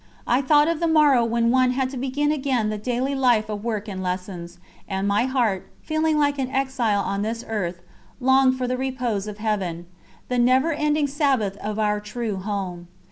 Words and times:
I 0.25 0.41
thought 0.41 0.67
of 0.67 0.79
the 0.79 0.87
morrow 0.87 1.23
when 1.23 1.51
one 1.51 1.73
had 1.77 1.91
to 1.91 1.95
begin 1.97 2.31
again 2.31 2.69
the 2.71 2.79
daily 2.79 3.13
life 3.13 3.49
of 3.49 3.63
work 3.63 3.87
and 3.87 4.01
lessons, 4.01 4.57
and 4.87 5.07
my 5.07 5.25
heart, 5.25 5.69
feeling 5.83 6.17
like 6.17 6.39
an 6.39 6.49
exile 6.49 7.01
on 7.03 7.21
this 7.21 7.45
earth, 7.47 7.81
longed 8.19 8.57
for 8.57 8.65
the 8.67 8.77
repose 8.77 9.27
of 9.27 9.37
Heaven 9.37 9.85
the 10.27 10.39
never 10.39 10.73
ending 10.73 11.05
Sabbath 11.05 11.55
of 11.57 11.77
our 11.77 11.99
true 11.99 12.37
Home. 12.37 12.87